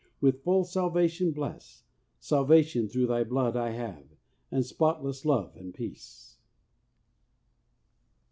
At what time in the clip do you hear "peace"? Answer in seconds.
5.75-6.39